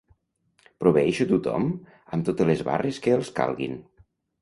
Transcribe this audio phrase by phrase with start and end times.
[0.83, 1.69] Proveeixo tothom
[2.17, 3.83] amb totes les barres que els calguin.